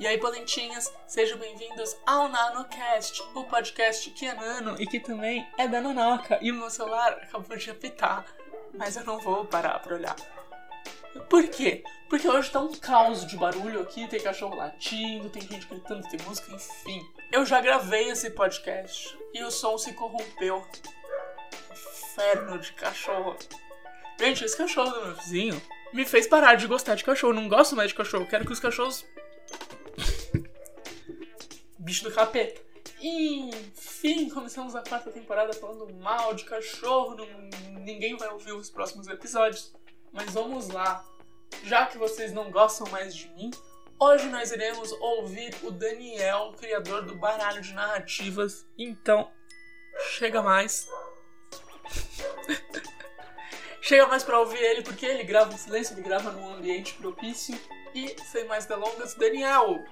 E 0.00 0.06
aí, 0.06 0.16
polentinhas, 0.16 0.94
sejam 1.08 1.36
bem-vindos 1.38 1.96
ao 2.06 2.28
NanoCast, 2.28 3.20
o 3.34 3.42
podcast 3.42 4.08
que 4.10 4.26
é 4.26 4.32
nano 4.32 4.80
e 4.80 4.86
que 4.86 5.00
também 5.00 5.44
é 5.58 5.66
da 5.66 5.80
Nanoca. 5.80 6.38
E 6.40 6.52
o 6.52 6.54
meu 6.54 6.70
celular 6.70 7.14
acabou 7.14 7.56
de 7.56 7.68
apitar, 7.68 8.24
mas 8.74 8.96
eu 8.96 9.04
não 9.04 9.18
vou 9.18 9.44
parar 9.44 9.76
pra 9.80 9.96
olhar. 9.96 10.14
Por 11.28 11.48
quê? 11.48 11.82
Porque 12.08 12.28
hoje 12.28 12.48
tá 12.48 12.60
um 12.60 12.72
caos 12.76 13.26
de 13.26 13.36
barulho 13.36 13.82
aqui, 13.82 14.06
tem 14.06 14.20
cachorro 14.20 14.54
latindo, 14.54 15.30
tem 15.30 15.42
gente 15.42 15.66
gritando, 15.66 16.08
tem 16.08 16.20
música, 16.24 16.54
enfim. 16.54 17.04
Eu 17.32 17.44
já 17.44 17.60
gravei 17.60 18.08
esse 18.08 18.30
podcast 18.30 19.18
e 19.34 19.42
o 19.42 19.50
som 19.50 19.76
se 19.76 19.92
corrompeu. 19.94 20.64
Inferno 21.72 22.56
de 22.60 22.72
cachorro. 22.74 23.36
Gente, 24.16 24.44
esse 24.44 24.56
cachorro 24.56 24.90
do 24.92 25.06
meu 25.06 25.16
vizinho 25.16 25.60
me 25.92 26.06
fez 26.06 26.28
parar 26.28 26.54
de 26.54 26.68
gostar 26.68 26.94
de 26.94 27.02
cachorro. 27.02 27.32
Não 27.32 27.48
gosto 27.48 27.74
mais 27.74 27.88
de 27.88 27.96
cachorro. 27.96 28.26
Quero 28.26 28.44
que 28.44 28.52
os 28.52 28.60
cachorros. 28.60 29.04
Bicho 31.88 32.04
do 32.04 32.12
capeta. 32.12 32.60
Enfim, 33.00 34.28
começamos 34.28 34.76
a 34.76 34.82
quarta 34.82 35.10
temporada 35.10 35.54
falando 35.54 35.90
mal 35.94 36.34
de 36.34 36.44
cachorro. 36.44 37.14
Não... 37.14 37.26
Ninguém 37.80 38.14
vai 38.14 38.28
ouvir 38.28 38.52
os 38.52 38.68
próximos 38.68 39.08
episódios. 39.08 39.72
Mas 40.12 40.34
vamos 40.34 40.68
lá. 40.68 41.02
Já 41.64 41.86
que 41.86 41.96
vocês 41.96 42.30
não 42.30 42.50
gostam 42.50 42.86
mais 42.90 43.16
de 43.16 43.30
mim, 43.30 43.50
hoje 43.98 44.26
nós 44.26 44.52
iremos 44.52 44.92
ouvir 45.00 45.54
o 45.62 45.70
Daniel, 45.70 46.52
criador 46.58 47.06
do 47.06 47.14
baralho 47.14 47.62
de 47.62 47.72
narrativas. 47.72 48.66
Então, 48.76 49.32
chega 50.10 50.42
mais. 50.42 50.86
chega 53.80 54.06
mais 54.06 54.22
para 54.22 54.38
ouvir 54.38 54.62
ele 54.62 54.82
porque 54.82 55.06
ele 55.06 55.24
grava 55.24 55.54
em 55.54 55.56
silêncio, 55.56 55.94
ele 55.94 56.02
grava 56.02 56.32
num 56.32 56.52
ambiente 56.52 56.92
propício. 56.96 57.58
E 57.94 58.14
sem 58.24 58.44
mais 58.44 58.66
delongas, 58.66 59.14
Daniel. 59.14 59.82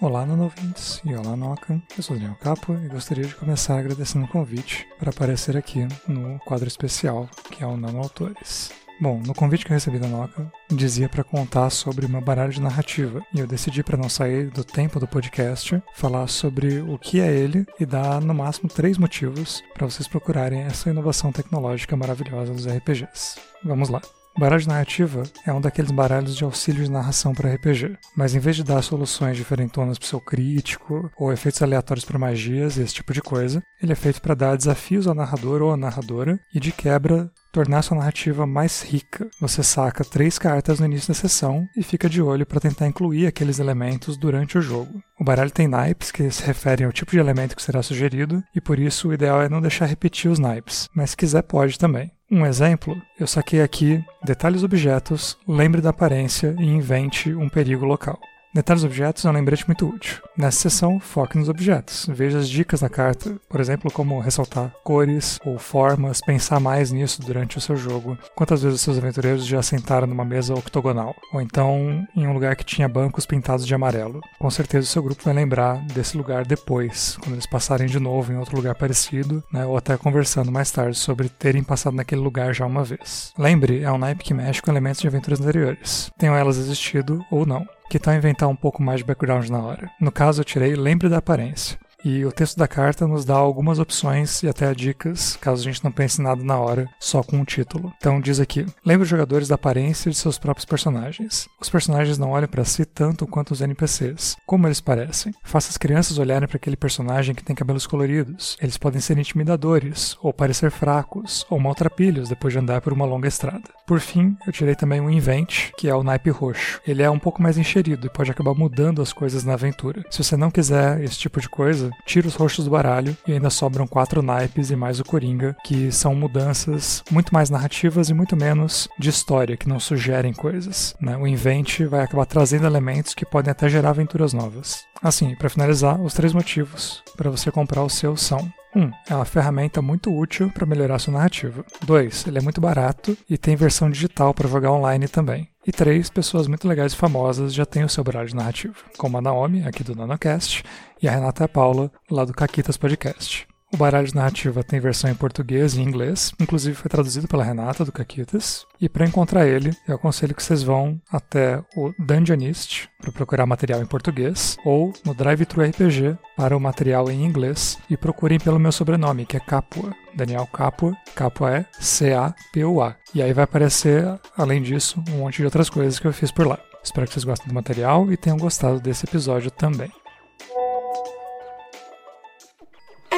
Olá, 0.00 0.26
nanovintes 0.26 1.00
e 1.04 1.14
olá, 1.14 1.34
Noca. 1.36 1.80
Eu 1.96 2.02
sou 2.02 2.16
Daniel 2.16 2.36
Capo 2.40 2.74
e 2.74 2.88
gostaria 2.88 3.24
de 3.24 3.34
começar 3.34 3.78
agradecendo 3.78 4.26
o 4.26 4.28
convite 4.28 4.86
para 4.98 5.10
aparecer 5.10 5.56
aqui 5.56 5.86
no 6.06 6.38
quadro 6.40 6.68
especial 6.68 7.28
que 7.50 7.64
é 7.64 7.66
o 7.66 7.76
Nano 7.76 7.98
Autores. 7.98 8.70
Bom, 9.00 9.20
no 9.26 9.34
convite 9.34 9.64
que 9.64 9.72
eu 9.72 9.74
recebi 9.74 9.98
da 9.98 10.06
Noca, 10.06 10.50
dizia 10.70 11.08
para 11.08 11.24
contar 11.24 11.68
sobre 11.70 12.06
uma 12.06 12.20
baralho 12.20 12.52
de 12.52 12.62
narrativa, 12.62 13.22
e 13.34 13.40
eu 13.40 13.46
decidi 13.46 13.82
para 13.82 13.96
não 13.96 14.08
sair 14.08 14.48
do 14.48 14.64
tempo 14.64 14.98
do 14.98 15.06
podcast, 15.06 15.82
falar 15.94 16.26
sobre 16.28 16.80
o 16.80 16.98
que 16.98 17.20
é 17.20 17.30
ele 17.30 17.66
e 17.78 17.84
dar 17.84 18.22
no 18.22 18.32
máximo 18.32 18.70
três 18.70 18.96
motivos 18.96 19.62
para 19.74 19.86
vocês 19.86 20.08
procurarem 20.08 20.60
essa 20.60 20.88
inovação 20.88 21.30
tecnológica 21.30 21.94
maravilhosa 21.94 22.54
dos 22.54 22.66
RPGs. 22.66 23.36
Vamos 23.62 23.90
lá. 23.90 24.00
Baralho 24.38 24.66
narrativa 24.66 25.22
é 25.46 25.52
um 25.52 25.62
daqueles 25.62 25.90
baralhos 25.90 26.36
de 26.36 26.44
auxílio 26.44 26.84
de 26.84 26.90
narração 26.90 27.34
para 27.34 27.50
RPG, 27.54 27.96
mas 28.14 28.34
em 28.34 28.38
vez 28.38 28.54
de 28.56 28.62
dar 28.62 28.82
soluções 28.82 29.34
diferentonas 29.34 29.98
para 29.98 30.06
seu 30.06 30.20
crítico 30.20 31.10
ou 31.16 31.32
efeitos 31.32 31.62
aleatórios 31.62 32.04
para 32.04 32.18
magias 32.18 32.76
e 32.76 32.82
esse 32.82 32.92
tipo 32.92 33.14
de 33.14 33.22
coisa, 33.22 33.62
ele 33.82 33.92
é 33.92 33.96
feito 33.96 34.20
para 34.20 34.34
dar 34.34 34.54
desafios 34.54 35.06
ao 35.06 35.14
narrador 35.14 35.62
ou 35.62 35.72
à 35.72 35.76
narradora 35.76 36.38
e 36.54 36.60
de 36.60 36.70
quebra 36.70 37.30
tornar 37.50 37.80
sua 37.80 37.96
narrativa 37.96 38.46
mais 38.46 38.82
rica. 38.82 39.26
Você 39.40 39.62
saca 39.62 40.04
três 40.04 40.38
cartas 40.38 40.80
no 40.80 40.84
início 40.84 41.08
da 41.08 41.14
sessão 41.14 41.66
e 41.74 41.82
fica 41.82 42.06
de 42.06 42.20
olho 42.20 42.44
para 42.44 42.60
tentar 42.60 42.86
incluir 42.86 43.26
aqueles 43.26 43.58
elementos 43.58 44.18
durante 44.18 44.58
o 44.58 44.60
jogo. 44.60 45.02
Baralho 45.26 45.50
tem 45.50 45.66
naipes 45.66 46.12
que 46.12 46.30
se 46.30 46.44
referem 46.44 46.86
ao 46.86 46.92
tipo 46.92 47.10
de 47.10 47.18
elemento 47.18 47.56
que 47.56 47.62
será 47.62 47.82
sugerido, 47.82 48.44
e 48.54 48.60
por 48.60 48.78
isso 48.78 49.08
o 49.08 49.12
ideal 49.12 49.42
é 49.42 49.48
não 49.48 49.60
deixar 49.60 49.86
repetir 49.86 50.30
os 50.30 50.38
naipes, 50.38 50.88
mas 50.94 51.10
se 51.10 51.16
quiser 51.16 51.42
pode 51.42 51.76
também. 51.80 52.12
Um 52.30 52.46
exemplo, 52.46 52.96
eu 53.18 53.26
saquei 53.26 53.60
aqui 53.60 54.04
detalhes 54.24 54.62
objetos, 54.62 55.36
lembre 55.46 55.80
da 55.80 55.90
aparência 55.90 56.54
e 56.60 56.64
invente 56.64 57.34
um 57.34 57.48
perigo 57.48 57.84
local. 57.84 58.20
Detalhes 58.56 58.84
objetos 58.84 59.22
é 59.22 59.28
um 59.28 59.34
lembrete 59.34 59.66
muito 59.66 59.86
útil. 59.86 60.16
Nessa 60.34 60.70
seção, 60.70 60.98
foque 60.98 61.36
nos 61.36 61.50
objetos. 61.50 62.06
Veja 62.08 62.38
as 62.38 62.48
dicas 62.48 62.80
na 62.80 62.88
carta, 62.88 63.36
por 63.50 63.60
exemplo, 63.60 63.92
como 63.92 64.18
ressaltar 64.18 64.72
cores 64.82 65.38
ou 65.44 65.58
formas, 65.58 66.22
pensar 66.22 66.58
mais 66.58 66.90
nisso 66.90 67.20
durante 67.20 67.58
o 67.58 67.60
seu 67.60 67.76
jogo. 67.76 68.16
Quantas 68.34 68.62
vezes 68.62 68.80
seus 68.80 68.96
aventureiros 68.96 69.44
já 69.44 69.62
sentaram 69.62 70.06
numa 70.06 70.24
mesa 70.24 70.54
octogonal? 70.54 71.14
Ou 71.34 71.42
então 71.42 72.02
em 72.16 72.26
um 72.26 72.32
lugar 72.32 72.56
que 72.56 72.64
tinha 72.64 72.88
bancos 72.88 73.26
pintados 73.26 73.66
de 73.66 73.74
amarelo? 73.74 74.22
Com 74.38 74.48
certeza 74.48 74.86
o 74.86 74.90
seu 74.90 75.02
grupo 75.02 75.22
vai 75.22 75.34
lembrar 75.34 75.76
desse 75.88 76.16
lugar 76.16 76.46
depois, 76.46 77.18
quando 77.20 77.34
eles 77.34 77.46
passarem 77.46 77.86
de 77.86 78.00
novo 78.00 78.32
em 78.32 78.38
outro 78.38 78.56
lugar 78.56 78.74
parecido, 78.74 79.44
né, 79.52 79.66
ou 79.66 79.76
até 79.76 79.98
conversando 79.98 80.50
mais 80.50 80.70
tarde 80.70 80.96
sobre 80.96 81.28
terem 81.28 81.62
passado 81.62 81.94
naquele 81.94 82.22
lugar 82.22 82.54
já 82.54 82.64
uma 82.64 82.84
vez. 82.84 83.34
Lembre, 83.38 83.82
é 83.82 83.92
um 83.92 83.98
naipe 83.98 84.24
que 84.24 84.32
mexe 84.32 84.62
com 84.62 84.70
elementos 84.70 85.02
de 85.02 85.08
aventuras 85.08 85.42
anteriores. 85.42 86.10
Tenham 86.16 86.34
elas 86.34 86.56
existido 86.56 87.22
ou 87.30 87.44
não 87.44 87.66
que 87.88 87.98
tal 87.98 88.14
inventar 88.14 88.48
um 88.48 88.56
pouco 88.56 88.82
mais 88.82 88.98
de 89.00 89.04
background 89.04 89.48
na 89.48 89.60
hora? 89.60 89.90
No 90.00 90.12
caso, 90.12 90.40
eu 90.40 90.44
tirei 90.44 90.74
Lembre 90.74 91.08
da 91.08 91.18
Aparência. 91.18 91.78
E 92.04 92.24
o 92.24 92.30
texto 92.30 92.56
da 92.56 92.68
carta 92.68 93.04
nos 93.04 93.24
dá 93.24 93.34
algumas 93.34 93.80
opções 93.80 94.40
e 94.44 94.48
até 94.48 94.72
dicas, 94.72 95.36
caso 95.40 95.62
a 95.62 95.64
gente 95.64 95.82
não 95.82 95.90
pense 95.90 96.22
nada 96.22 96.40
na 96.40 96.56
hora, 96.56 96.88
só 97.00 97.20
com 97.20 97.40
o 97.40 97.44
título. 97.44 97.92
Então 97.96 98.20
diz 98.20 98.38
aqui: 98.38 98.64
lembre 98.84 99.02
os 99.02 99.08
jogadores 99.08 99.48
da 99.48 99.56
aparência 99.56 100.08
de 100.08 100.16
seus 100.16 100.38
próprios 100.38 100.64
personagens. 100.64 101.48
Os 101.60 101.68
personagens 101.68 102.16
não 102.16 102.30
olham 102.30 102.46
para 102.46 102.64
si 102.64 102.84
tanto 102.84 103.26
quanto 103.26 103.50
os 103.50 103.60
NPCs. 103.60 104.36
Como 104.46 104.68
eles 104.68 104.80
parecem? 104.80 105.34
Faça 105.42 105.70
as 105.70 105.76
crianças 105.76 106.16
olharem 106.16 106.46
para 106.46 106.58
aquele 106.58 106.76
personagem 106.76 107.34
que 107.34 107.42
tem 107.42 107.56
cabelos 107.56 107.88
coloridos. 107.88 108.56
Eles 108.60 108.78
podem 108.78 109.00
ser 109.00 109.18
intimidadores, 109.18 110.16
ou 110.22 110.32
parecer 110.32 110.70
fracos, 110.70 111.44
ou 111.50 111.58
maltrapilhos 111.58 112.28
depois 112.28 112.52
de 112.52 112.60
andar 112.60 112.80
por 112.82 112.92
uma 112.92 113.04
longa 113.04 113.26
estrada. 113.26 113.64
Por 113.86 114.00
fim, 114.00 114.36
eu 114.44 114.52
tirei 114.52 114.74
também 114.74 115.00
um 115.00 115.08
invent, 115.08 115.70
que 115.78 115.88
é 115.88 115.94
o 115.94 116.02
naipe 116.02 116.28
roxo. 116.28 116.80
Ele 116.84 117.02
é 117.02 117.10
um 117.10 117.20
pouco 117.20 117.40
mais 117.40 117.56
encherido 117.56 118.06
e 118.06 118.10
pode 118.10 118.30
acabar 118.30 118.52
mudando 118.52 119.00
as 119.00 119.12
coisas 119.12 119.44
na 119.44 119.52
aventura. 119.52 120.02
Se 120.10 120.24
você 120.24 120.36
não 120.36 120.50
quiser 120.50 121.00
esse 121.04 121.16
tipo 121.16 121.40
de 121.40 121.48
coisa, 121.48 121.90
tira 122.04 122.26
os 122.26 122.34
roxos 122.34 122.64
do 122.64 122.70
baralho 122.72 123.16
e 123.26 123.32
ainda 123.32 123.48
sobram 123.48 123.86
quatro 123.86 124.22
naipes 124.22 124.70
e 124.70 124.76
mais 124.76 124.98
o 124.98 125.04
Coringa, 125.04 125.56
que 125.64 125.92
são 125.92 126.16
mudanças 126.16 127.04
muito 127.10 127.32
mais 127.32 127.48
narrativas 127.48 128.10
e 128.10 128.14
muito 128.14 128.36
menos 128.36 128.88
de 128.98 129.08
história, 129.08 129.56
que 129.56 129.68
não 129.68 129.78
sugerem 129.78 130.32
coisas. 130.32 130.96
Né? 131.00 131.16
O 131.16 131.26
invente 131.26 131.84
vai 131.84 132.02
acabar 132.02 132.26
trazendo 132.26 132.66
elementos 132.66 133.14
que 133.14 133.24
podem 133.24 133.52
até 133.52 133.68
gerar 133.68 133.90
aventuras 133.90 134.32
novas. 134.32 134.84
Assim, 135.00 135.36
para 135.36 135.48
finalizar, 135.50 136.00
os 136.00 136.14
três 136.14 136.32
motivos 136.32 137.02
para 137.16 137.30
você 137.30 137.50
comprar 137.52 137.82
o 137.82 137.90
seu 137.90 138.16
são 138.16 138.50
1. 138.74 138.80
Um, 138.80 138.90
é 139.08 139.14
uma 139.14 139.24
ferramenta 139.24 139.80
muito 139.80 140.14
útil 140.14 140.50
para 140.50 140.66
melhorar 140.66 140.98
sua 140.98 141.14
narrativa. 141.14 141.64
2. 141.84 142.26
Ele 142.26 142.38
é 142.38 142.40
muito 142.40 142.60
barato 142.60 143.16
e 143.28 143.38
tem 143.38 143.56
versão 143.56 143.90
digital 143.90 144.34
para 144.34 144.48
jogar 144.48 144.72
online 144.72 145.08
também. 145.08 145.48
E 145.66 145.72
três 145.72 146.08
pessoas 146.08 146.46
muito 146.46 146.68
legais 146.68 146.92
e 146.92 146.96
famosas 146.96 147.52
já 147.52 147.66
têm 147.66 147.84
o 147.84 147.88
seu 147.88 148.04
baralho 148.04 148.28
de 148.28 148.36
narrativa, 148.36 148.74
como 148.96 149.18
a 149.18 149.20
Naomi, 149.20 149.64
aqui 149.64 149.82
do 149.82 149.96
NanoCast, 149.96 150.62
e 151.02 151.08
a 151.08 151.10
Renata 151.10 151.42
e 151.42 151.46
a 151.46 151.48
Paula, 151.48 151.90
lá 152.08 152.24
do 152.24 152.32
Caquitas 152.32 152.76
Podcast. 152.76 153.48
O 153.76 153.78
baralho 153.78 154.06
de 154.06 154.14
narrativa 154.14 154.64
tem 154.64 154.80
versão 154.80 155.10
em 155.10 155.14
português 155.14 155.74
e 155.74 155.82
inglês, 155.82 156.32
inclusive 156.40 156.74
foi 156.74 156.88
traduzido 156.88 157.28
pela 157.28 157.44
Renata 157.44 157.84
do 157.84 157.92
Caquitas. 157.92 158.64
E 158.80 158.88
para 158.88 159.04
encontrar 159.04 159.46
ele, 159.46 159.70
eu 159.86 159.96
aconselho 159.96 160.34
que 160.34 160.42
vocês 160.42 160.62
vão 160.62 160.98
até 161.12 161.62
o 161.76 161.92
Dungeonist 161.98 162.88
para 162.98 163.12
procurar 163.12 163.44
material 163.44 163.82
em 163.82 163.86
português, 163.86 164.56
ou 164.64 164.94
no 165.04 165.12
Drive-Thru 165.12 165.62
RPG 165.62 166.16
para 166.38 166.56
o 166.56 166.60
material 166.60 167.10
em 167.10 167.22
inglês, 167.22 167.76
e 167.90 167.98
procurem 167.98 168.38
pelo 168.38 168.58
meu 168.58 168.72
sobrenome, 168.72 169.26
que 169.26 169.36
é 169.36 169.40
Capua. 169.40 169.94
Daniel 170.14 170.46
Capua, 170.46 170.96
Capua 171.14 171.56
é 171.58 171.66
C-A-P-U-A. 171.78 172.96
E 173.14 173.20
aí 173.20 173.34
vai 173.34 173.44
aparecer, 173.44 174.06
além 174.38 174.62
disso, 174.62 175.04
um 175.10 175.18
monte 175.18 175.36
de 175.36 175.44
outras 175.44 175.68
coisas 175.68 175.98
que 175.98 176.06
eu 176.06 176.14
fiz 176.14 176.30
por 176.30 176.46
lá. 176.46 176.58
Espero 176.82 177.06
que 177.06 177.12
vocês 177.12 177.24
gostem 177.24 177.48
do 177.48 177.54
material 177.54 178.10
e 178.10 178.16
tenham 178.16 178.38
gostado 178.38 178.80
desse 178.80 179.04
episódio 179.04 179.50
também. 179.50 179.92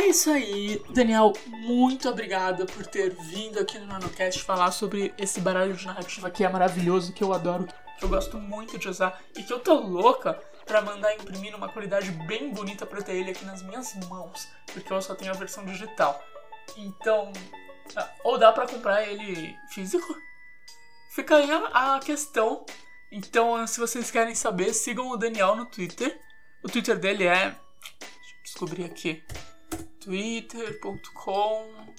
É 0.09 0.11
isso 0.11 0.31
aí, 0.31 0.83
Daniel. 0.89 1.35
Muito 1.47 2.09
obrigada 2.09 2.65
por 2.65 2.87
ter 2.87 3.11
vindo 3.11 3.61
aqui 3.61 3.79
no 3.79 3.85
NanoCast 3.85 4.43
falar 4.43 4.71
sobre 4.71 5.13
esse 5.19 5.39
baralho 5.39 5.75
de 5.75 5.85
narrativa 5.85 6.31
que 6.31 6.43
é 6.43 6.49
maravilhoso, 6.49 7.13
que 7.13 7.23
eu 7.23 7.35
adoro, 7.35 7.69
que 7.99 8.07
eu 8.07 8.09
gosto 8.09 8.39
muito 8.39 8.79
de 8.79 8.89
usar 8.89 9.21
e 9.37 9.43
que 9.43 9.53
eu 9.53 9.61
tô 9.61 9.75
louca 9.75 10.33
para 10.65 10.81
mandar 10.81 11.15
imprimir 11.15 11.53
numa 11.53 11.69
qualidade 11.69 12.11
bem 12.27 12.51
bonita 12.51 12.87
para 12.87 13.03
ter 13.03 13.17
ele 13.17 13.33
aqui 13.33 13.45
nas 13.45 13.63
minhas 13.63 13.95
mãos, 14.09 14.49
porque 14.73 14.91
eu 14.91 15.03
só 15.03 15.15
tenho 15.15 15.31
a 15.31 15.37
versão 15.37 15.63
digital. 15.67 16.19
Então, 16.75 17.31
ah, 17.95 18.11
ou 18.25 18.39
dá 18.39 18.51
para 18.51 18.67
comprar 18.67 19.07
ele 19.07 19.55
físico? 19.75 20.17
Fica 21.11 21.37
aí 21.37 21.51
a 21.51 22.01
questão. 22.03 22.65
Então, 23.13 23.67
se 23.67 23.79
vocês 23.79 24.11
querem 24.11 24.35
saber, 24.35 24.73
sigam 24.73 25.11
o 25.11 25.19
Daniel 25.19 25.55
no 25.55 25.67
Twitter. 25.67 26.19
O 26.65 26.69
Twitter 26.69 26.99
dele 26.99 27.27
é. 27.27 27.51
Deixa 27.51 28.35
eu 28.35 28.43
descobrir 28.43 28.85
aqui 28.87 29.23
twitter.com 30.01 31.95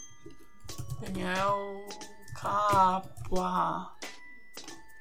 Daniel 1.02 1.88
Capa 2.36 3.96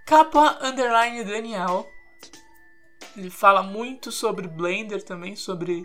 Capa 0.07 0.59
underline 0.63 1.25
Daniel 1.25 1.91
ele 3.19 3.31
fala 3.31 3.63
muito 3.65 4.13
sobre 4.13 4.47
Blender 4.47 5.03
também, 5.03 5.35
sobre 5.35 5.85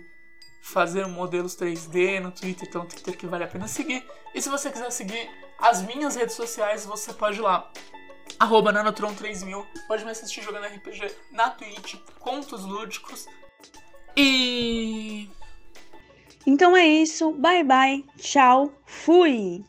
fazer 0.62 1.08
modelos 1.08 1.56
3D 1.56 2.20
no 2.20 2.32
Twitter, 2.32 2.68
então 2.68 2.84
é 2.84 2.86
Twitter 2.86 3.18
que 3.18 3.26
vale 3.26 3.44
a 3.44 3.48
pena 3.48 3.68
seguir. 3.68 4.08
E 4.36 4.42
se 4.42 4.50
você 4.50 4.72
quiser 4.72 4.92
seguir 4.92 5.30
as 5.58 5.82
minhas 5.82 6.16
redes 6.16 6.36
sociais, 6.36 6.86
você 6.86 7.12
pode 7.14 7.40
ir 7.40 7.42
lá. 7.42 7.72
arroba 8.40 8.72
nanotron3000. 8.72 9.66
Pode 9.88 10.06
me 10.06 10.12
assistir 10.12 10.44
jogando 10.44 10.66
RPG 10.66 11.12
na 11.32 11.50
Twitch, 11.50 11.96
contos 12.20 12.64
lúdicos. 12.64 13.26
E. 14.16 15.30
Então 16.46 16.76
é 16.76 16.86
isso. 16.86 17.32
Bye 17.34 17.64
bye. 17.64 18.04
Tchau. 18.18 18.72
Fui. 18.86 19.64